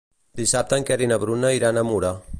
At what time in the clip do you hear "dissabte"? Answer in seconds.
0.39-0.79